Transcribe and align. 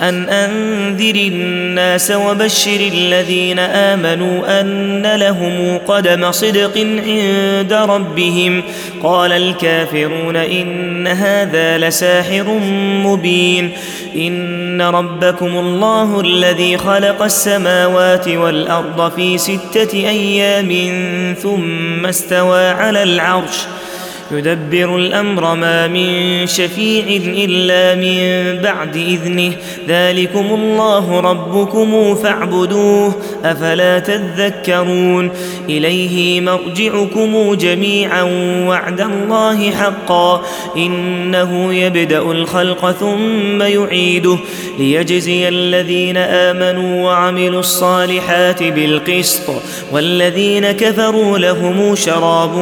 أن 0.00 0.28
أنذر 0.28 1.14
الناس 1.14 2.10
وبشر 2.10 2.80
الذين 2.92 3.58
آمنوا 3.58 4.60
أن 4.60 5.14
لهم 5.16 5.78
قدم 5.88 6.32
صدق 6.32 6.78
عند 6.78 7.72
ربهم. 7.72 8.62
قال 9.02 9.32
الكافرون 9.32 10.36
إن 10.36 11.06
هذا 11.06 11.78
لساحر 11.78 12.60
مبين. 13.04 13.70
إن 14.16 14.82
ربكم 14.82 15.58
الله 15.58 16.20
الذي 16.20 16.76
خلق 16.78 17.22
السماوات 17.22 18.28
والأرض 18.28 19.12
في 19.16 19.38
ستة 19.38 19.92
أيام 19.94 20.94
ثم 21.42 22.06
استوى 22.06 22.68
على 22.68 23.02
العرش 23.02 23.56
ۖ. 23.56 23.89
يدبر 24.32 24.96
الأمر 24.96 25.54
ما 25.54 25.86
من 25.86 26.46
شفيع 26.46 27.04
إلا 27.44 27.94
من 27.94 28.62
بعد 28.62 28.96
إذنه. 28.96 29.52
ذلكم 29.88 30.46
الله 30.54 31.20
ربكم 31.20 32.14
فاعبدوه 32.14 33.14
أفلا 33.44 33.98
تذكرون. 33.98 35.30
إليه 35.68 36.40
مرجعكم 36.40 37.54
جميعا 37.54 38.22
وعد 38.66 39.00
الله 39.00 39.70
حقا. 39.70 40.42
إنه 40.76 41.74
يبدأ 41.74 42.22
الخلق 42.22 42.90
ثم 42.90 43.62
يعيده. 43.62 44.38
ليجزي 44.78 45.48
الذين 45.48 46.16
آمنوا 46.16 47.04
وعملوا 47.04 47.60
الصالحات 47.60 48.62
بالقسط 48.62 49.50
والذين 49.92 50.72
كفروا 50.72 51.38
لهم 51.38 51.94
شراب 51.94 52.56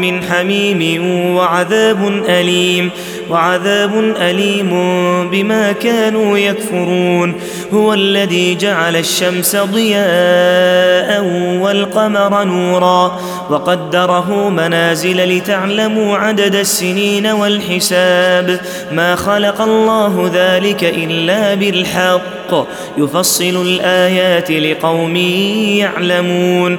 من 0.00 0.22
حميم 0.22 1.02
وعذاب 1.36 2.22
أليم 2.28 2.90
وعذاب 3.30 4.14
أليم 4.20 4.70
بما 5.30 5.72
كانوا 5.72 6.38
يكفرون. 6.38 7.34
هو 7.72 7.94
الذي 7.94 8.54
جعل 8.54 8.96
الشمس 8.96 9.56
ضياء 9.56 11.24
والقمر 11.60 12.44
نورا 12.44 13.20
وقدره 13.50 14.48
منازل 14.48 15.36
لتعلموا 15.36 16.16
عدد 16.16 16.54
السنين 16.54 17.26
والحساب. 17.26 18.60
ما 18.92 19.16
خلق 19.16 19.60
الله 19.60 20.30
ذلك 20.34 20.84
إلا 20.84 21.54
بالحق 21.54 22.68
يفصل 22.98 23.62
الآيات 23.66 24.50
لقوم 24.50 25.16
يعلمون. 25.16 26.78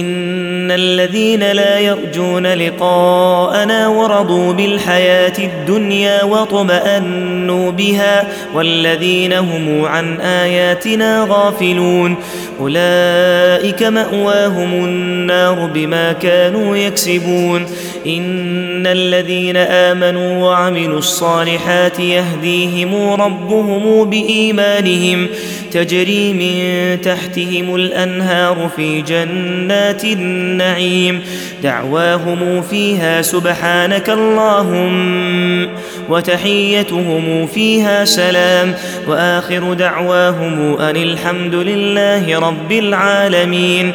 إن 0.00 0.70
الذين 0.70 1.52
لا 1.52 1.78
يرجون 1.78 2.46
لقاءنا 2.46 3.88
ورضوا 3.88 4.52
بالحياة 4.52 5.38
الدنيا 5.38 6.24
واطمأنوا 6.24 7.70
بها 7.70 8.28
والذين 8.54 9.32
هم 9.32 9.84
عن 9.84 10.20
آياتنا 10.20 11.26
غافلون 11.28 12.16
أولئك 12.60 13.82
مأواهم 13.82 14.72
النار 14.84 15.66
بما 15.74 16.12
كانوا 16.12 16.76
يكسبون 16.76 17.66
إن 18.06 18.86
الذين 18.86 19.56
آمنوا 19.56 20.44
وعملوا 20.44 20.98
الصالحات 20.98 22.00
يهديهم 22.00 23.10
ربهم 23.10 24.10
بإيمانهم 24.10 25.28
تجري 25.72 26.32
من 26.32 27.00
تحتهم 27.00 27.74
الأنهار 27.74 28.70
في 28.76 29.02
جنات 29.02 29.81
النعيم. 30.04 31.20
دعواهم 31.62 32.62
فيها 32.62 33.22
سبحانك 33.22 34.10
اللهم 34.10 35.68
وتحيتهم 36.08 37.46
فيها 37.46 38.04
سلام. 38.04 38.74
وآخر 39.08 39.72
دعواهم 39.72 40.76
أن 40.78 40.96
الحمد 40.96 41.54
لله 41.54 42.38
رب 42.38 42.72
العالمين. 42.72 43.92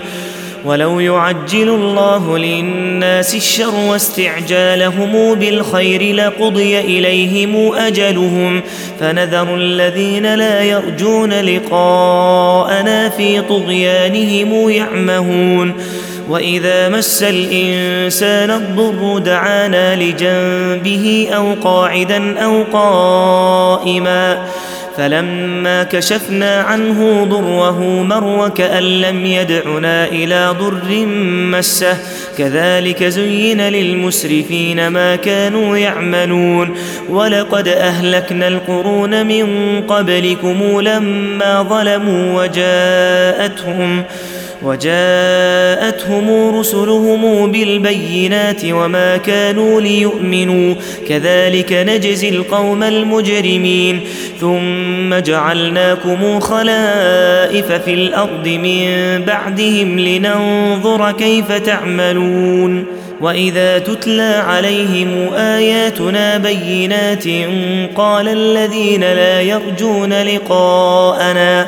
ولو 0.67 0.99
يعجل 0.99 1.69
الله 1.69 2.37
للناس 2.37 3.35
الشر 3.35 3.75
واستعجالهم 3.75 5.35
بالخير 5.35 6.15
لقضي 6.15 6.79
إليهم 6.79 7.73
أجلهم 7.75 8.61
فنذر 8.99 9.55
الذين 9.55 10.35
لا 10.35 10.63
يرجون 10.63 11.33
لقاءنا 11.33 13.09
في 13.09 13.41
طغيانهم 13.41 14.69
يعمهون 14.69 15.73
وإذا 16.29 16.89
مس 16.89 17.23
الإنسان 17.23 18.51
الضر 18.51 19.17
دعانا 19.17 19.95
لجنبه 19.95 21.27
أو 21.31 21.53
قاعدا 21.63 22.39
أو 22.39 22.63
قائما 22.73 24.47
فلما 24.97 25.83
كشفنا 25.83 26.61
عنه 26.61 27.23
ضره 27.23 28.03
مر 28.03 28.49
كأن 28.49 28.83
لم 28.83 29.25
يدعنا 29.25 30.05
إلى 30.05 30.55
ضر 30.59 31.05
مسه. 31.51 31.97
كذلك 32.37 33.03
زين 33.03 33.61
للمسرفين 33.61 34.87
ما 34.87 35.15
كانوا 35.15 35.77
يعملون. 35.77 36.77
ولقد 37.09 37.67
أهلكنا 37.67 38.47
القرون 38.47 39.27
من 39.27 39.47
قبلكم 39.81 40.81
لما 40.81 41.63
ظلموا 41.63 42.43
وجاءتهم. 42.43 44.03
وجاءتهم 44.63 46.55
رسلهم 46.59 47.51
بالبينات 47.51 48.61
وما 48.65 49.17
كانوا 49.17 49.81
ليؤمنوا. 49.81 50.75
كذلك 51.09 51.73
نجزي 51.73 52.29
القوم 52.29 52.83
المجرمين. 52.83 53.99
ثم 54.41 55.15
جعلناكم 55.15 56.39
خلائف 56.39 57.71
في 57.71 57.93
الأرض 57.93 58.47
من 58.47 58.87
بعدهم 59.25 59.99
لننظر 59.99 61.11
كيف 61.11 61.51
تعملون. 61.51 62.85
وإذا 63.21 63.79
تتلى 63.79 64.43
عليهم 64.47 65.33
آياتنا 65.33 66.37
بينات 66.37 67.23
قال 67.95 68.27
الذين 68.27 69.01
لا 69.01 69.41
يرجون 69.41 70.13
لقاءنا 70.13 71.67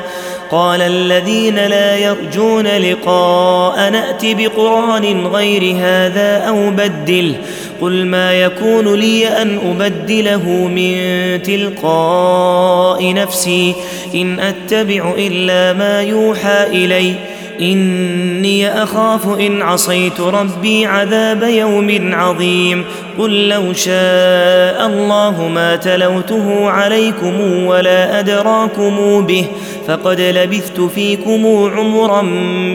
قال 0.50 0.82
الذين 0.82 1.54
لا 1.54 1.96
يرجون 1.96 2.66
لقاء 2.66 3.90
نأت 3.90 4.22
بقرآن 4.24 5.26
غير 5.26 5.76
هذا 5.76 6.36
أو 6.48 6.70
بدله 6.70 7.34
قل 7.80 8.06
ما 8.06 8.32
يكون 8.32 8.94
لي 8.94 9.28
أن 9.28 9.58
أبدله 9.70 10.48
من 10.48 10.94
تلقاء 11.42 13.14
نفسي 13.14 13.74
إن 14.14 14.40
أتبع 14.40 15.14
إلا 15.18 15.72
ما 15.72 16.02
يوحى 16.02 16.66
إلي 16.66 17.14
إني 17.60 18.82
أخاف 18.82 19.38
إن 19.38 19.62
عصيت 19.62 20.20
ربي 20.20 20.86
عذاب 20.86 21.42
يوم 21.42 22.10
عظيم 22.14 22.84
قل 23.18 23.48
لو 23.48 23.72
شاء 23.72 24.86
الله 24.86 25.48
ما 25.54 25.76
تلوته 25.76 26.70
عليكم 26.70 27.64
ولا 27.66 28.20
أدراكم 28.20 29.26
به 29.26 29.46
فقد 29.90 30.20
لبثت 30.20 30.80
فيكم 30.80 31.46
عمرا 31.76 32.22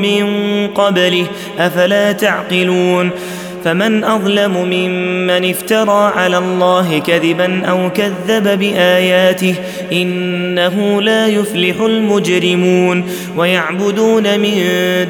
من 0.01 0.27
قبله 0.67 1.25
أفلا 1.59 2.11
تعقلون؟ 2.11 3.09
فمن 3.63 4.03
أظلم 4.03 4.51
ممن 4.57 5.49
افترى 5.49 6.11
على 6.15 6.37
الله 6.37 6.99
كذبا 6.99 7.65
أو 7.65 7.89
كذب 7.89 8.59
بآياته 8.59 9.55
إنه 9.91 11.01
لا 11.01 11.27
يفلح 11.27 11.81
المجرمون. 11.81 13.05
ويعبدون 13.37 14.39
من 14.39 14.57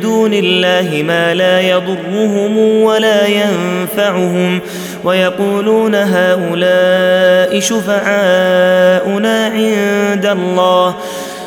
دون 0.01 0.33
الله 0.33 1.03
ما 1.07 1.33
لا 1.33 1.61
يضرهم 1.61 2.57
ولا 2.57 3.27
ينفعهم. 3.27 4.59
ويقولون 5.03 5.95
هؤلاء 5.95 7.59
شفعاؤنا 7.59 9.45
عند 9.45 10.25
الله 10.25 10.95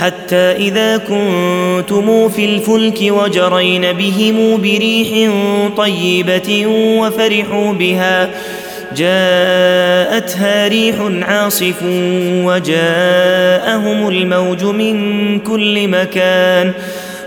حتى 0.00 0.36
إذا 0.36 0.96
كنتم 0.96 2.28
في 2.28 2.44
الفلك 2.44 2.98
وجرين 3.02 3.92
بهم 3.92 4.60
بريح 4.60 5.30
طيبة 5.76 6.66
وفرحوا 6.98 7.72
بها 7.72 8.30
جاءتها 8.96 10.68
ريح 10.68 10.96
عاصف 11.22 11.82
وجاءهم 12.44 14.08
الموج 14.08 14.64
من 14.64 15.38
كل 15.38 15.88
مكان 15.88 16.72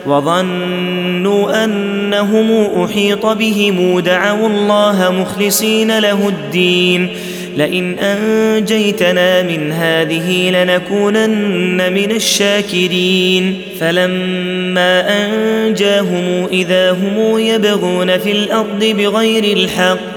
وظنوا 0.06 1.64
أنهم 1.64 2.68
أحيط 2.84 3.26
بهم 3.26 4.00
دعوا 4.00 4.48
الله 4.48 5.12
مخلصين 5.12 6.00
له 6.00 6.28
الدين. 6.28 7.10
لئن 7.58 8.00
أنجيتنا 8.00 9.44
من 9.44 9.72
هذه 9.72 10.50
لنكونن 10.50 11.94
من 11.94 12.12
الشاكرين. 12.12 13.62
فلما 13.80 15.26
أنجاهم 15.26 16.48
إذا 16.52 16.92
هم 16.92 17.40
يبغون 17.40 18.18
في 18.18 18.32
الأرض 18.32 18.84
بغير 18.84 19.58
الحق 19.58 20.17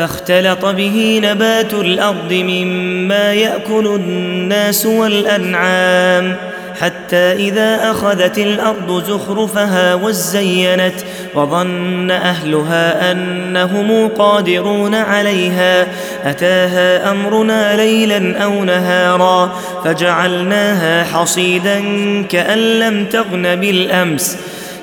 فاختلط 0.00 0.64
به 0.66 1.20
نبات 1.24 1.74
الأرض 1.74 2.32
مما 2.32 3.34
يأكل 3.34 3.86
الناس 3.86 4.86
والأنعام 4.86 6.36
حتى 6.80 7.32
إذا 7.32 7.90
أخذت 7.90 8.38
الأرض 8.38 9.04
زخرفها 9.04 9.94
وزينت 9.94 10.94
وظن 11.34 12.10
أهلها 12.10 13.12
أنهم 13.12 14.08
قادرون 14.08 14.94
عليها 14.94 15.86
أتاها 16.24 17.10
أمرنا 17.10 17.76
ليلا 17.76 18.44
أو 18.44 18.64
نهارا 18.64 19.52
فجعلناها 19.84 21.04
حصيدا 21.04 21.82
كأن 22.22 22.58
لم 22.58 23.04
تغن 23.04 23.56
بالأمس 23.56 24.36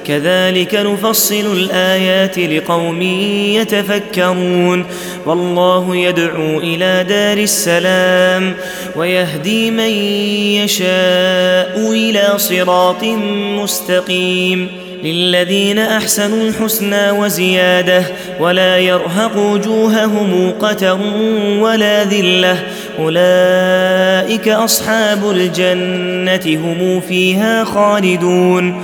كذلك 0.08 0.76
نفصل 0.76 1.54
الآيات 1.54 2.40
لقوم 2.40 3.02
يتفكرون. 3.52 4.86
والله 5.26 5.96
يدعو 5.96 6.60
إلى 6.60 7.06
دار 7.10 7.38
السلام 7.38 8.54
ويهدي 8.96 9.72
من 9.72 9.90
يشاء 10.64 11.92
إلى 11.92 12.34
صراط 12.38 13.04
مستقيم. 13.62 14.68
للذين 15.04 15.80
أحسنوا 15.80 16.48
الحسنى 16.48 17.12
وزيادة 17.12 18.04
ولا 18.40 18.78
يرهق 18.78 19.38
وجوههم 19.38 20.52
قتر 20.62 21.00
ولا 21.60 22.04
ذلة. 22.04 22.64
أولئك 23.00 24.48
أصحاب 24.48 25.32
الجنة 25.32 26.60
هم 26.66 27.02
فيها 27.02 27.64
خالدون. 27.64 28.84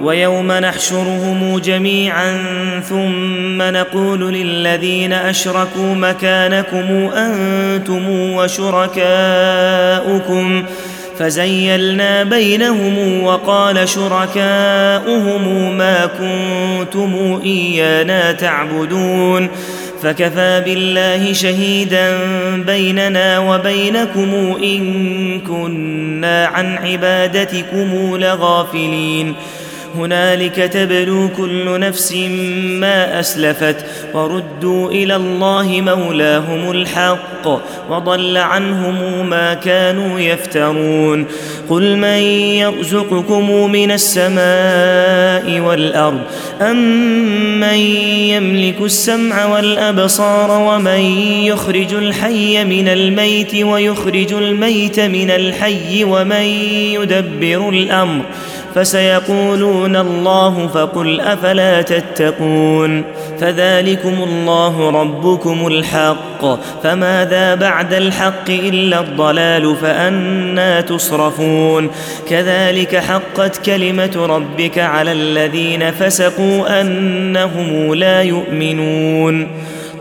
ويوم 0.00 0.52
نحشرهم 0.52 1.58
جميعا 1.58 2.42
ثم 2.88 3.62
نقول 3.62 4.34
للذين 4.34 5.12
أشركوا 5.12 5.94
مكانكم 5.94 7.10
أنتم 7.16 8.08
وشركاؤكم 8.34 9.04
فزيلنا 11.18 12.22
بينهم 12.22 13.22
وقال 13.22 13.88
شركاؤهم 13.88 15.76
ما 15.78 16.06
كنتم 16.06 17.40
إيانا 17.44 18.32
تعبدون 18.32 19.48
فكفى 20.02 20.62
بالله 20.64 21.32
شهيدا 21.32 22.18
بيننا 22.66 23.38
وبينكم 23.38 24.56
إن 24.62 25.40
كنا 25.40 26.46
عن 26.46 26.76
عبادتكم 26.76 28.16
لغافلين 28.16 29.34
هنالك 29.96 30.54
تبلو 30.54 31.28
كل 31.36 31.80
نفس 31.80 32.12
ما 32.80 33.20
أسلفت 33.20 33.76
وردوا 34.14 34.90
إلى 34.90 35.16
الله 35.16 35.80
مولاهم 35.80 36.70
الحق 36.70 37.48
وضل 37.90 38.36
عنهم 38.36 39.26
ما 39.30 39.54
كانوا 39.54 40.20
يفترون 40.20 41.26
قل 41.70 41.96
من 41.96 42.18
يرزقكم 42.58 43.70
من 43.72 43.90
السماء 43.90 45.60
والأرض 45.60 46.20
امن 46.60 47.78
يملك 48.34 48.80
السمع 48.80 49.46
والأبصار 49.46 50.50
ومن 50.50 51.00
يخرج 51.44 51.94
الحي 51.94 52.64
من 52.64 52.88
الميت 52.88 53.54
ويخرج 53.54 54.32
الميت 54.32 55.00
من 55.00 55.30
الحي 55.30 56.04
ومن 56.04 56.44
يدبر 56.94 57.68
الأمر 57.68 58.24
فسيقولون 58.74 59.96
الله 59.96 60.66
فقل 60.66 61.20
أفلا 61.20 61.82
تتقون 61.82 63.04
فذلكم 63.40 64.22
الله 64.22 64.90
ربكم 64.90 65.66
الحق 65.66 66.44
فماذا 66.82 67.54
بعد 67.54 67.92
الحق 67.92 68.50
إلا 68.50 69.00
الضلال 69.00 69.76
فانى 69.76 70.82
تصرفون 70.82 71.90
كذلك 72.28 72.96
حقت 72.96 73.64
كلمة 73.66 74.26
ربك 74.26 74.78
على 74.78 75.12
الذين 75.12 75.90
فسقوا 75.90 76.80
أنهم 76.80 77.94
لا 77.94 78.22
يؤمنون 78.22 79.48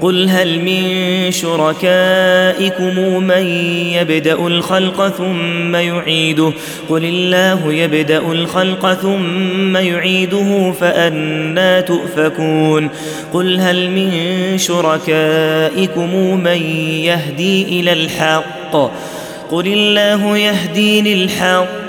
قل 0.04 0.30
هل 0.30 0.60
من 0.60 1.32
شركائكم 1.32 3.24
من 3.24 3.48
يبدأ 3.94 4.34
الخلق 4.34 5.08
ثم 5.08 5.76
يعيده؟ 5.76 6.52
قل 6.90 7.06
الله 7.06 7.74
يبدأ 7.74 8.18
الخلق 8.18 8.94
ثم 8.94 9.78
يعيده 9.78 10.72
فانى 10.72 11.82
تؤفكون. 11.82 12.90
قل 13.34 13.60
هل 13.60 13.90
من 13.92 14.12
شركائكم 14.58 16.40
من 16.44 16.62
يهدي 17.04 17.80
إلى 17.80 17.94
الحق؟ 17.94 18.76
قل 19.52 19.68
الله 19.68 20.38
يهدي 20.38 21.16
للحق. 21.16 21.83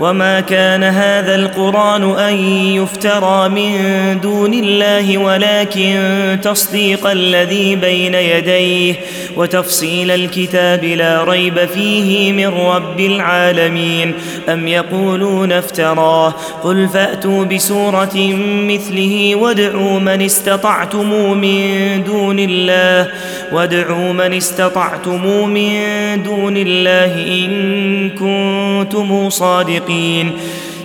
وما 0.00 0.40
كان 0.40 0.82
هذا 0.82 1.34
القران 1.34 2.18
ان 2.18 2.34
يفترى 2.74 3.48
من 3.48 3.74
دون 4.20 4.54
الله 4.54 5.18
ولكن 5.18 5.98
تصديق 6.42 7.06
الذي 7.06 7.76
بين 7.76 8.14
يديه 8.14 8.94
وتفصيل 9.36 10.10
الكتاب 10.10 10.84
لا 10.84 11.24
ريب 11.24 11.64
فيه 11.64 12.32
من 12.32 12.46
رب 12.46 13.00
العالمين 13.00 14.14
ام 14.48 14.68
يقولون 14.68 15.52
افتراه 15.52 16.34
قل 16.64 16.88
فاتوا 16.88 17.44
بسوره 17.44 18.16
مثله 18.44 19.34
وادعوا 19.36 20.00
من 20.00 20.22
استطعتم 20.22 21.38
من 21.38 22.02
دون 22.04 22.38
الله 22.38 23.12
وادعوا 23.52 24.12
من 24.12 24.32
استطعتم 24.32 25.48
من 25.48 25.82
دون 26.22 26.56
الله 26.56 27.14
إن 27.14 28.10
كنتم 28.10 29.30
صادقين. 29.30 30.30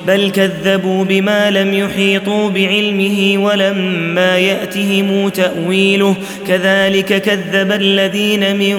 بل 0.07 0.29
كذبوا 0.29 1.05
بما 1.05 1.51
لم 1.51 1.73
يحيطوا 1.73 2.49
بعلمه 2.49 3.37
ولما 3.37 4.37
يأتهم 4.37 5.29
تأويله. 5.29 6.15
كذلك 6.47 7.21
كذب 7.21 7.71
الذين 7.71 8.57
من 8.57 8.77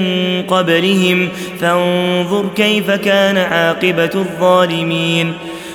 قبلهم. 0.48 1.28
فانظر 1.60 2.48
كيف 2.56 2.90
كان 2.90 3.36
عاقبة 3.36 4.10
الظالمين. 4.14 5.32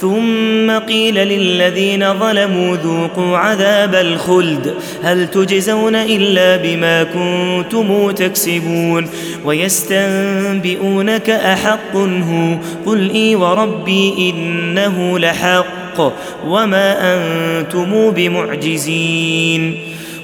ثم 0.00 0.70
قيل 0.70 1.14
للذين 1.14 2.18
ظلموا 2.18 2.76
ذوقوا 2.76 3.38
عذاب 3.38 3.94
الخلد. 3.94 4.74
هل 5.02 5.30
تجزون 5.30 5.94
إلا 5.94 6.56
بما 6.56 7.02
كنتم 7.02 8.10
تكسبون؟ 8.10 9.08
ويستنبئونك 9.44 11.30
أحق 11.30 11.96
هو. 11.96 12.56
قل 12.86 13.10
إي 13.10 13.34
وربي 13.34 14.14
إنه 14.30 15.18
لحق. 15.18 16.12
وما 16.46 17.14
أنتم 17.14 18.10
بمعجزين. 18.10 19.78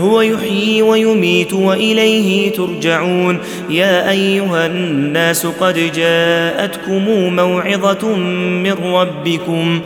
هو 0.00 0.20
يحيي 0.20 0.82
ويميت 0.82 1.52
وإليه 1.52 2.52
ترجعون. 2.52 3.38
يا 3.70 4.10
أيها 4.10 4.66
الناس 4.66 5.46
قد 5.46 5.92
جاءتكم 5.94 7.04
موعظة 7.36 8.16
من 8.64 8.72
ربكم 8.72 9.80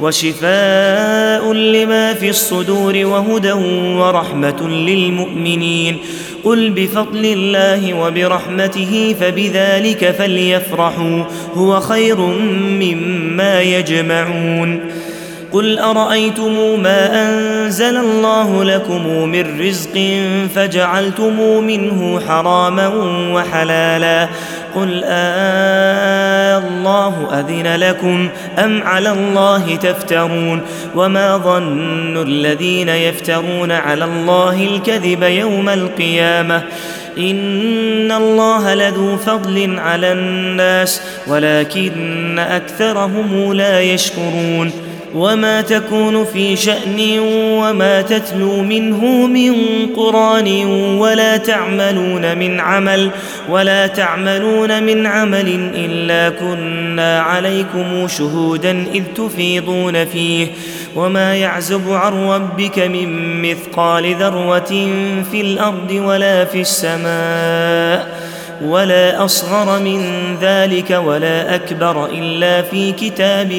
وشفاء 0.00 1.52
لما 1.52 2.14
في 2.14 2.28
الصدور 2.30 3.06
وهدى 3.06 3.52
ورحمة 3.98 4.68
للمؤمنين. 4.68 5.96
قل 6.44 6.70
بفضل 6.70 7.24
الله 7.24 7.94
وبرحمته 7.94 9.14
فبذلك 9.20 10.14
فليفرحوا 10.18 11.22
هو 11.54 11.80
خير 11.80 12.16
مما 12.80 13.60
يجمعون. 13.60 14.80
قل 15.52 15.78
أرأيتم 15.78 16.80
ما 16.80 17.28
أنزل 17.28 17.96
الله 17.96 18.64
لكم 18.64 19.28
من 19.28 19.60
رزق 19.60 20.22
فجعلتم 20.54 21.64
منه 21.64 22.20
حراما 22.28 22.88
وحلالا 23.32 24.28
قل 24.74 25.02
آه 25.04 26.58
الله 26.58 27.40
أذن 27.40 27.76
لكم 27.76 28.28
أم 28.58 28.82
على 28.82 29.10
الله 29.10 29.76
تفترون 29.76 30.60
وما 30.94 31.36
ظن 31.36 32.22
الذين 32.22 32.88
يفترون 32.88 33.72
على 33.72 34.04
الله 34.04 34.64
الكذب 34.64 35.22
يوم 35.22 35.68
القيامة 35.68 36.62
إن 37.18 38.12
الله 38.12 38.74
لذو 38.74 39.16
فضل 39.16 39.78
على 39.78 40.12
الناس 40.12 41.02
ولكن 41.26 42.38
أكثرهم 42.38 43.52
لا 43.52 43.80
يشكرون 43.80 44.72
وما 45.14 45.60
تكون 45.60 46.24
في 46.24 46.56
شأن 46.56 47.18
وما 47.58 48.02
تتلو 48.02 48.62
منه 48.62 49.26
من 49.26 49.54
قرآن 49.96 50.66
ولا 50.98 51.36
تعملون 51.36 52.38
من 52.38 52.60
عمل 52.60 53.10
ولا 53.48 53.86
تعملون 53.86 54.82
من 54.82 55.06
عمل 55.06 55.70
إلا 55.74 56.28
كنا 56.38 57.20
عليكم 57.20 58.08
شهودا 58.08 58.86
إذ 58.94 59.02
تفيضون 59.16 60.04
فيه 60.04 60.46
وما 60.96 61.36
يعزب 61.36 61.92
عن 61.92 62.12
ربك 62.12 62.78
من 62.78 63.42
مثقال 63.42 64.14
ذرة 64.14 64.88
في 65.32 65.40
الأرض 65.40 65.90
ولا 65.90 66.44
في 66.44 66.60
السماء 66.60 68.22
ولا 68.64 69.24
أصغر 69.24 69.80
من 69.80 70.02
ذلك 70.40 70.90
ولا 70.90 71.54
أكبر 71.54 72.06
إلا 72.06 72.62
في 72.62 72.92
كتاب 72.92 73.52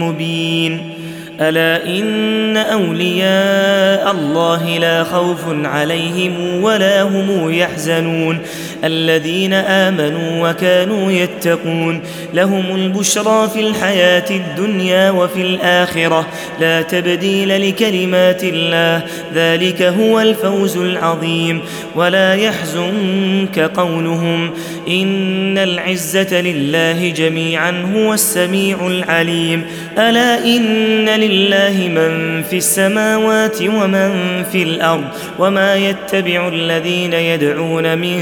مبين 0.00 0.93
ألا 1.40 1.86
إن 1.86 2.56
أولياء 2.56 4.10
الله 4.10 4.78
لا 4.78 5.04
خوف 5.04 5.40
عليهم 5.48 6.62
ولا 6.62 7.02
هم 7.02 7.50
يحزنون 7.52 8.38
الذين 8.84 9.52
آمنوا 9.52 10.50
وكانوا 10.50 11.12
يتقون. 11.12 12.00
لهم 12.34 12.74
البشرى 12.74 13.48
في 13.54 13.60
الحياة 13.60 14.30
الدنيا 14.30 15.10
وفي 15.10 15.42
الآخرة. 15.42 16.26
لا 16.60 16.82
تبديل 16.82 17.68
لكلمات 17.68 18.44
الله. 18.44 19.02
ذلك 19.34 19.82
هو 19.82 20.20
الفوز 20.20 20.76
العظيم. 20.76 21.60
ولا 21.94 22.34
يحزنك 22.34 23.58
قولهم. 23.58 24.50
إن 24.88 25.58
العزة 25.58 26.40
لله 26.40 27.08
جميعا 27.08 27.92
هو 27.94 28.14
السميع 28.14 28.86
العليم. 28.86 29.64
ألا 29.98 30.44
إن 30.44 31.08
لله 31.08 31.88
من 31.88 32.42
في 32.42 32.56
السماوات 32.56 33.62
ومن 33.62 34.42
في 34.52 34.62
الأرض. 34.62 35.04
وما 35.38 35.76
يتبع 35.76 36.48
الذين 36.48 37.12
يدعون 37.12 37.98
من 37.98 38.14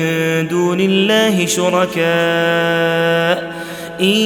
دون 0.53 0.81
الله 0.81 1.47
شركاء. 1.47 2.03
إن 4.01 4.17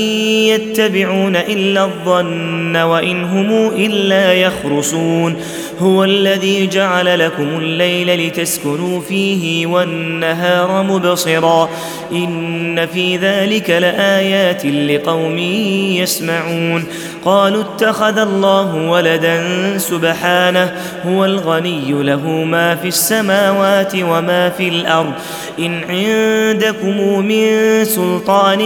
يتبعون 0.51 1.37
إلا 1.37 1.85
الظن 1.85 2.77
وإن 2.77 3.25
هم 3.25 3.69
إلا 3.77 4.33
يخرصون. 4.33 5.37
هو 5.79 6.05
الذي 6.05 6.67
جعل 6.67 7.19
لكم 7.19 7.49
الليل 7.59 8.27
لتسكنوا 8.27 9.01
فيه 9.01 9.67
والنهار 9.67 10.83
مبصرا. 10.83 11.71
إن 12.13 12.87
في 12.87 13.17
ذلك 13.17 13.71
لآيات 13.71 14.67
لقوم 14.67 15.39
يسمعون. 15.39 16.85
قالوا 17.27 17.63
اتخذ 17.63 18.19
الله 18.19 18.75
ولدا 18.75 19.39
سبحانه 19.79 20.73
هو 21.07 21.25
الغني 21.25 22.03
له 22.03 22.29
ما 22.29 22.75
في 22.75 22.89
السماوات 22.89 23.93
وما 23.95 24.51
في 24.51 24.69
الأرض. 24.69 25.13
إن 25.59 25.85
عندكم 25.89 27.27
من 27.27 27.85
سلطان 27.85 28.63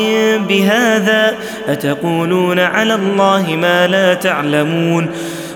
بهذا 0.48 1.34
أتقولون 1.68 2.58
على 2.58 2.94
الله 2.94 3.56
ما 3.56 3.86
لا 3.86 4.14
تعلمون؟ 4.14 5.10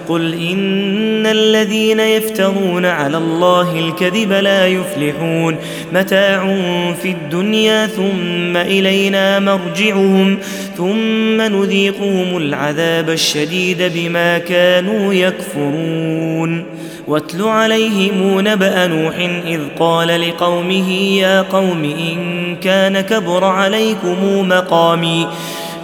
قل 0.08 0.34
إن 0.34 1.26
الذين 1.26 2.00
يفترون 2.00 2.87
على 2.87 3.16
الله 3.16 3.78
الكذب 3.78 4.32
لا 4.32 4.66
يفلحون. 4.66 5.56
متاع 5.92 6.56
في 7.02 7.08
الدنيا 7.11 7.87
ثم 7.87 8.56
إلينا 8.56 9.38
مرجعهم 9.38 10.38
ثم 10.76 11.40
نذيقهم 11.40 12.37
العذاب 12.37 13.11
الشديد 13.11 13.92
بما 13.94 14.38
كانوا 14.38 15.14
يكفرون. 15.14 16.64
واتل 17.06 17.42
عليهم 17.42 18.40
نبأ 18.40 18.87
نوح 18.87 19.14
إذ 19.46 19.61
قال 19.78 20.28
لقومه 20.28 20.92
يا 20.92 21.42
قوم 21.42 21.84
إن 21.84 22.56
كان 22.56 23.00
كبر 23.00 23.45
عليكم 23.45 24.49
مقامي. 24.49 25.26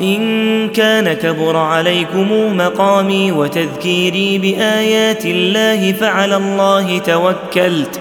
إن 0.00 0.68
كان 0.68 1.12
كبر 1.12 1.56
عليكم 1.56 2.56
مقامي 2.56 3.32
وتذكيري 3.32 4.38
بآيات 4.38 5.26
الله 5.26 5.92
فعلى 5.92 6.36
الله 6.36 6.98
توكلت 6.98 8.00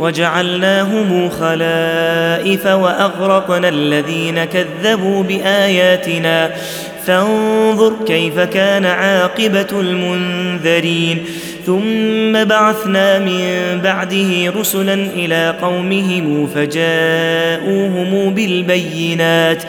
وجعلناهم 0.00 1.28
خلائف 1.30 2.66
وأغرقنا 2.66 3.68
الذين 3.68 4.44
كذبوا 4.44 5.22
بآياتنا. 5.22 6.50
فانظر 7.06 7.92
كيف 8.06 8.40
كان 8.40 8.84
عاقبة 8.86 9.66
المنذرين. 9.72 11.24
ثم 11.66 12.44
بعثنا 12.44 13.18
من 13.18 13.80
بعده 13.84 14.52
رسلا 14.60 14.94
إلى 14.94 15.54
قومهم 15.62 16.46
فجاءوهم 16.46 18.34
بالبينات. 18.34 19.62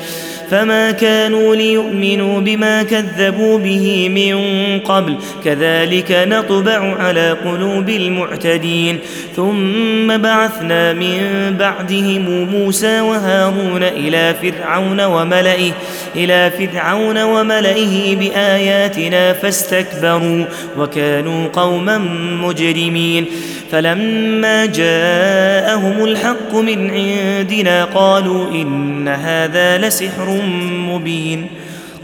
فما 0.51 0.91
كانوا 0.91 1.55
ليؤمنوا 1.55 2.39
بما 2.41 2.83
كذبوا 2.83 3.57
به 3.59 4.09
من 4.09 4.35
قبل. 4.79 5.15
كذلك 5.45 6.11
نطبع 6.11 6.95
على 6.99 7.31
قلوب 7.31 7.89
المعتدين. 7.89 8.99
ثم 9.35 10.17
بعثنا 10.17 10.93
من 10.93 11.19
بعدهم 11.59 12.49
موسى 12.51 13.01
وهارون 13.01 13.83
إلى 13.83 14.35
فرعون 14.41 15.01
وملئه 15.01 15.71
إلى 16.15 16.51
فرعون 16.51 17.23
وملئه 17.23 18.15
بآياتنا 18.15 19.33
فاستكبروا 19.33 20.45
وكانوا 20.77 21.47
قوما 21.47 21.97
مجرمين. 22.41 23.25
فلما 23.71 24.65
جاءهم 24.65 26.03
الحق 26.03 26.55
من 26.55 26.91
عندنا 26.91 27.85
قالوا 27.85 28.51
إن 28.51 29.07
هذا 29.07 29.77
لسحر 29.77 30.34
مبين. 30.89 31.47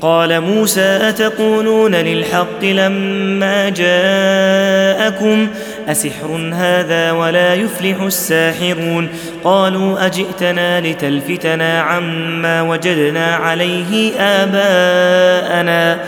قال 0.01 0.41
موسى 0.41 0.99
أتقولون 1.01 1.95
للحق 1.95 2.63
لما 2.63 3.69
جاءكم 3.69 5.47
أسحر 5.87 6.51
هذا 6.53 7.11
ولا 7.11 7.53
يفلح 7.53 8.01
الساحرون؟ 8.01 9.09
قالوا 9.43 10.05
أجئتنا 10.05 10.81
لتلفتنا 10.81 11.81
عما 11.81 12.61
وجدنا 12.61 13.35
عليه 13.35 14.13
آباءنا. 14.19 15.99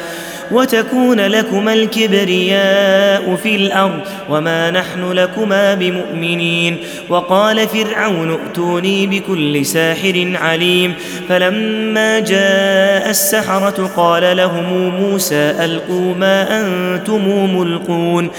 وتكون 0.52 1.20
لكما 1.20 1.74
الكبرياء 1.74 3.36
في 3.44 3.56
الأرض 3.56 4.00
وما 4.30 4.72
نحن 4.72 5.12
لكما 5.12 5.74
بمؤمنين. 5.74 6.78
وقال 7.10 7.68
فرعون 7.68 8.32
ائتوني 8.32 9.08
بكل 9.08 9.66
ساحر 9.66 10.32
عليم. 10.36 10.94
فلما 11.30 12.20
جاء 12.20 13.10
السحرة 13.10 13.92
قال 13.96 14.38
لهم 14.38 14.96
موسى 14.96 15.36
ألقوا 15.36 16.16
ما 16.16 16.62
أنتم 16.62 17.56
ملقون. 17.58 18.30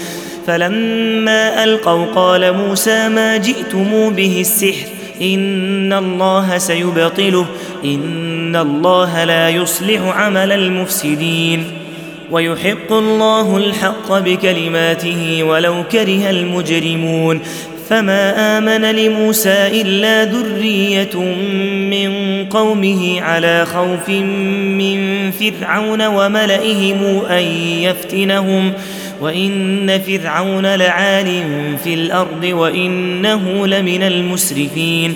فلما 0.47 1.63
ألقوا 1.63 2.05
قال 2.05 2.53
موسى 2.53 3.09
ما 3.09 3.37
جئتم 3.37 4.09
به 4.09 4.37
السحر. 4.41 4.87
إن 5.21 5.93
الله 5.93 6.57
سيبطله. 6.57 7.45
إن 7.85 8.55
الله 8.55 9.23
لا 9.23 9.49
يصلح 9.49 10.01
عمل 10.01 10.51
المفسدين. 10.51 11.84
ويحق 12.31 12.91
الله 12.91 13.57
الحق 13.57 14.19
بكلماته 14.19 15.43
ولو 15.43 15.83
كره 15.91 16.29
المجرمون. 16.29 17.39
فما 17.89 18.57
آمن 18.57 18.81
لموسى 18.95 19.81
إلا 19.81 20.25
ذرية 20.25 21.19
من 21.89 22.09
قومه 22.45 23.21
على 23.21 23.65
خوف 23.65 24.09
من 24.09 25.31
فرعون 25.31 26.07
وملئهم 26.07 27.25
أن 27.29 27.43
يفتنهم. 27.81 28.73
وإن 29.21 30.01
فرعون 30.07 30.75
لعال 30.75 31.43
في 31.83 31.93
الأرض 31.93 32.43
وإنه 32.43 33.67
لمن 33.67 34.03
المسرفين. 34.03 35.15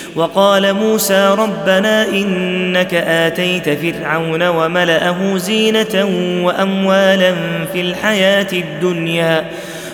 وقال 0.15 0.73
موسى 0.73 1.35
ربنا 1.37 2.07
إنك 2.07 2.93
آتيت 2.93 3.69
فرعون 3.69 4.47
وملأه 4.47 5.37
زينة 5.37 6.09
وأموالا 6.43 7.33
في 7.73 7.81
الحياة 7.81 8.47
الدنيا. 8.53 9.45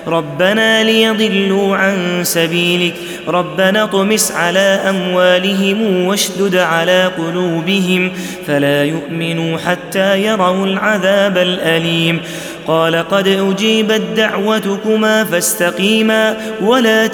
ربنا 0.08 0.84
ليضلوا 0.84 1.78
عن 1.78 2.24
سبيلك. 2.24 2.94
ربنا 3.28 3.84
اطمس 3.84 4.32
على 4.32 4.80
أموالهم 4.90 6.06
واشدد 6.06 6.56
على 6.56 7.12
قلوبهم. 7.18 8.12
فلا 8.48 8.84
يؤمنوا 8.84 9.58
حتى 9.58 10.24
يروا 10.24 10.66
العذاب 10.66 11.38
الأليم. 11.38 12.22
قال 12.68 12.96
قد 12.96 13.28
أجيبت 13.28 14.02
دعوتكما 14.18 15.24
فاستقيما 15.24 16.38
ولا 16.62 17.08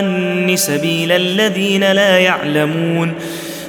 تتبعان 0.00 0.56
سبيل 0.56 1.12
الذين 1.12 1.92
لا 1.92 2.18
يعلمون. 2.18 3.12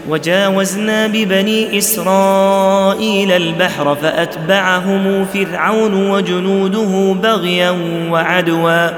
وجاوزنا 0.10 1.08
ببني 1.08 1.78
إسرائيل 1.78 3.32
البحر 3.32 3.96
فأتبعهم 3.96 5.26
فرعون 5.34 6.10
وجنوده 6.10 7.16
بغيا 7.24 7.78
وعدوا. 8.10 8.90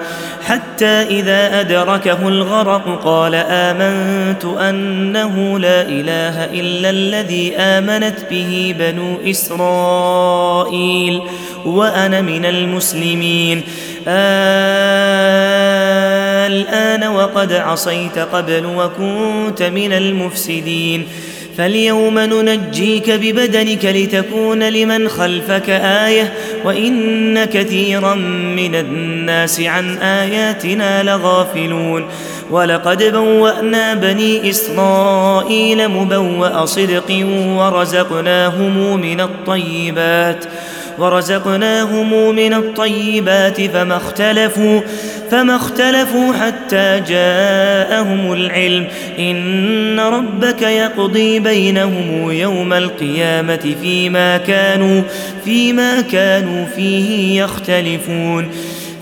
حتى 0.46 0.86
إذا 0.86 1.60
أدركه 1.60 2.28
الغرق 2.28 3.02
قال 3.04 3.36
آمنت 3.36 4.46
أنه 4.46 5.60
لا 5.60 5.82
إله 5.82 6.46
إلا 6.46 6.90
الذي 6.90 7.56
آمنت 7.58 8.16
به 8.32 8.76
بنو 8.80 9.18
إسرائيل 9.30 11.22
وأنا 11.66 12.22
من 12.22 12.46
المسلمين. 12.46 13.62
الآن 16.56 17.04
وقد 17.04 17.54
عصيت 17.54 18.20
قبل 18.20 18.66
وكنت 18.66 19.64
من 19.64 19.94
المفسدين. 19.94 21.08
فاليوم 21.58 22.20
ننجيك 22.20 23.12
ببدنك 23.12 23.86
لتكون 23.86 24.64
لمن 24.64 25.08
خلفك 25.10 25.70
آية 25.70 26.34
وإن 26.66 27.46
كثيرا 27.46 28.16
من 28.56 28.76
الناس 28.76 29.62
عن 29.62 29.98
آياتنا 29.98 31.04
لغافلون. 31.04 32.06
ولقد 32.52 33.04
بوأنا 33.04 33.94
بني 33.94 34.50
إسرائيل 34.50 35.88
مبوأ 35.88 36.66
صدق 36.66 37.26
ورزقناهم 37.58 39.02
من 39.02 39.22
الطيبات. 39.22 40.46
ورزقناهم 41.00 42.36
من 42.36 42.54
الطيبات 42.54 43.62
فما 43.62 43.98
اختلفوا 43.98 44.82
فما 45.32 45.56
اختلفوا 45.56 46.34
حتى 46.34 47.02
جاءهم 47.08 48.34
العلم. 48.34 48.88
إن 49.20 50.00
ربك 50.00 50.62
يقضي 50.62 51.40
بينهم 51.40 52.32
يوم 52.32 52.74
القيامة 52.74 53.76
فيما 53.82 54.38
كانوا 54.38 55.02
فيما 55.46 56.02
كانوا 56.02 56.66
فيه 56.66 57.42
يختلفون. 57.44 58.48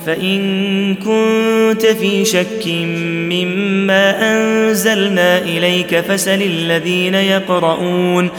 فإن 0.06 0.95
كنت 0.95 1.86
في 1.86 2.25
شك 2.25 2.67
مما 3.32 4.34
أنزلنا 4.34 5.38
إليك 5.38 5.99
فسل 5.99 6.41
الذين 6.41 7.15
يقرؤون. 7.15 8.29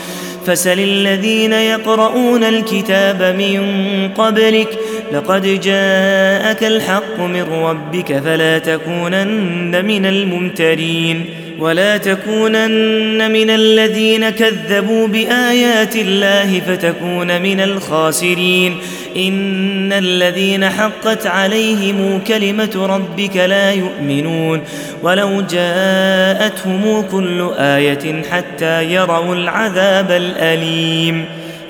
فسل 0.46 0.80
الذين 0.80 1.52
يقرؤون 1.52 2.44
الكتاب 2.44 3.22
من 3.22 3.60
قبلك 4.08 4.78
لقد 5.14 5.42
جاءك 5.42 6.64
الحق 6.64 7.20
من 7.20 7.42
ربك 7.42 8.18
فلا 8.18 8.58
تكونن 8.58 9.84
من 9.84 10.06
الممترين 10.06 11.24
ولا 11.58 11.96
تكونن 11.96 13.30
من 13.30 13.50
الذين 13.50 14.30
كذبوا 14.30 15.06
بآيات 15.06 15.96
الله 15.96 16.60
فتكون 16.60 17.42
من 17.42 17.60
الخاسرين. 17.60 18.76
إن 19.16 19.92
الذين 19.92 20.70
حقت 20.70 21.26
عليهم 21.26 22.20
كلمة 22.26 22.86
ربك 22.86 23.36
لا 23.36 23.72
يؤمنون. 23.72 24.60
ولو 25.02 25.40
جاءتهم 25.40 27.02
كل 27.12 27.50
آية 27.58 28.22
حتى 28.30 28.84
يروا 28.84 29.34
العذاب 29.34 30.10
الأليم. 30.10 31.24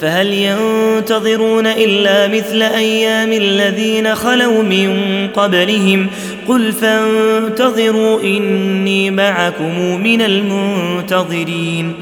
فهل 0.00 0.32
ينتظرون 0.32 1.66
إلا 1.66 2.28
مثل 2.28 2.62
أيام 2.62 3.32
الذين 3.32 4.14
خلوا 4.14 4.62
من 4.62 4.98
قبلهم؟ 5.34 6.06
قل 6.48 6.72
فانتظروا 6.72 8.22
إني 8.22 9.10
معكم 9.10 10.00
من 10.02 10.22
المنتظرين. 10.22 11.92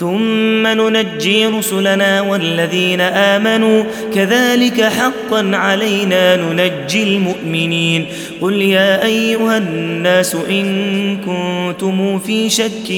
ثم 0.00 0.66
ننجي 0.66 1.46
رسلنا 1.46 2.20
والذين 2.20 3.00
آمنوا. 3.00 3.84
كذلك 4.14 4.82
حقا 4.82 5.50
علينا 5.52 6.36
ننجي 6.36 7.02
المؤمنين. 7.02 8.06
قل 8.40 8.62
يا 8.62 9.04
أيها 9.04 9.58
الناس 9.58 10.36
إن 10.50 11.16
كنتم 11.16 12.18
في 12.18 12.50
شك 12.50 12.90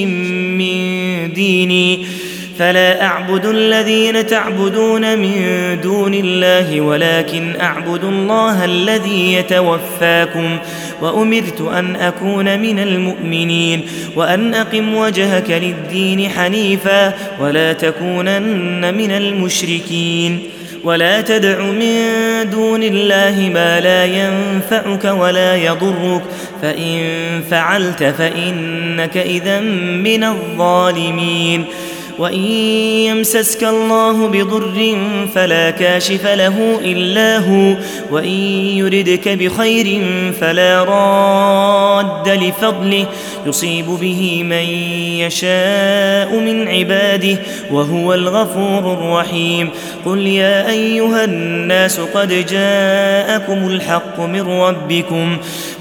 من 0.57 1.33
ديني 1.33 2.05
فلا 2.59 3.05
أعبد 3.05 3.45
الذين 3.45 4.27
تعبدون 4.27 5.17
من 5.19 5.35
دون 5.81 6.13
الله 6.13 6.81
ولكن 6.81 7.53
أعبد 7.61 8.03
الله 8.03 8.65
الذي 8.65 9.33
يتوفاكم 9.33 10.57
وأمرت 11.01 11.61
أن 11.61 11.95
أكون 11.95 12.59
من 12.59 12.79
المؤمنين 12.79 13.81
وأن 14.15 14.53
أقم 14.53 14.95
وجهك 14.95 15.49
للدين 15.49 16.29
حنيفا 16.29 17.13
ولا 17.39 17.73
تكونن 17.73 18.93
من 18.93 19.11
المشركين 19.11 20.39
ولا 20.83 21.21
تدع 21.21 21.61
من 21.61 21.99
دون 22.51 22.83
الله 22.83 23.51
ما 23.53 23.79
لا 23.79 24.05
ينفعك 24.05 25.05
ولا 25.05 25.55
يضرك 25.55 26.21
فإن 26.61 27.01
فعلت 27.51 28.03
فإنك 28.03 29.17
اذا 29.17 29.59
من 30.03 30.23
الظالمين 30.23 31.65
وإن 32.19 32.43
يمسسك 33.09 33.63
الله 33.63 34.27
بضر 34.27 34.97
فلا 35.35 35.69
كاشف 35.69 36.25
له 36.25 36.79
إلا 36.83 37.37
هو 37.37 37.75
وإن 38.11 38.29
يردك 38.77 39.29
بخير 39.29 40.01
فلا 40.39 40.83
راد 40.83 42.29
لفضله 42.29 43.05
يصيب 43.45 43.85
به 43.85 44.43
من 44.43 44.65
يشاء 45.23 46.39
من 46.39 46.67
عباده 46.67 47.37
وهو 47.71 48.13
الغفور 48.13 48.93
الرحيم. 48.93 49.69
قل 50.05 50.27
يا 50.27 50.69
أيها 50.69 51.23
الناس 51.23 51.99
قد 51.99 52.45
جاءكم 52.45 53.67
الحق 53.67 54.19
من 54.19 54.41
ربكم 54.41 55.37